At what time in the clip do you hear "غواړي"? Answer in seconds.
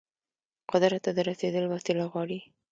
2.11-2.39